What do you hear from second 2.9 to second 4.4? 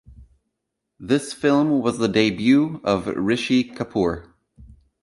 Rishi Kapoor.